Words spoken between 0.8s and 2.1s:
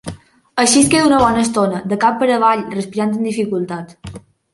es queda una bona estona, de